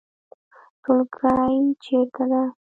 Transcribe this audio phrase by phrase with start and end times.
[0.83, 2.41] ټولګی چیرته ده؟